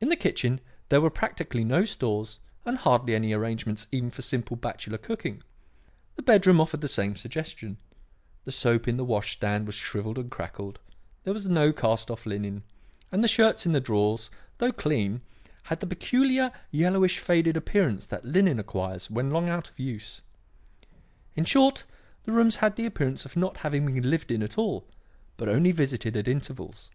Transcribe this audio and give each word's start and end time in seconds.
In 0.00 0.08
the 0.08 0.16
kitchen 0.16 0.62
there 0.88 0.98
were 1.02 1.10
practically 1.10 1.62
no 1.62 1.84
stores 1.84 2.38
and 2.64 2.78
hardly 2.78 3.14
any 3.14 3.34
arrangements 3.34 3.86
even 3.92 4.10
for 4.10 4.22
simple 4.22 4.56
bachelor 4.56 4.96
cooking; 4.96 5.42
the 6.16 6.22
bedroom 6.22 6.58
offered 6.58 6.80
the 6.80 6.88
same 6.88 7.14
suggestion; 7.14 7.76
the 8.46 8.50
soap 8.50 8.88
in 8.88 8.96
the 8.96 9.04
wash 9.04 9.32
stand 9.32 9.66
was 9.66 9.74
shrivelled 9.74 10.16
and 10.16 10.30
cracked; 10.30 10.78
there 11.24 11.34
was 11.34 11.48
no 11.48 11.70
cast 11.70 12.10
off 12.10 12.24
linen, 12.24 12.62
and 13.12 13.22
the 13.22 13.28
shirts 13.28 13.66
in 13.66 13.72
the 13.72 13.78
drawers, 13.80 14.30
though 14.56 14.72
clean, 14.72 15.20
had 15.64 15.80
the 15.80 15.86
peculiar 15.86 16.50
yellowish, 16.70 17.18
faded 17.18 17.54
appearance 17.54 18.06
that 18.06 18.24
linen 18.24 18.58
acquires 18.58 19.10
when 19.10 19.28
long 19.30 19.50
out 19.50 19.68
of 19.68 19.78
use. 19.78 20.22
In 21.36 21.44
short, 21.44 21.84
the 22.24 22.32
rooms 22.32 22.56
had 22.56 22.76
the 22.76 22.86
appearance 22.86 23.26
of 23.26 23.36
not 23.36 23.58
having 23.58 23.84
been 23.84 24.08
lived 24.08 24.30
in 24.30 24.42
at 24.42 24.56
all, 24.56 24.86
but 25.36 25.46
only 25.46 25.72
visited 25.72 26.16
at 26.16 26.26
intervals. 26.26 26.88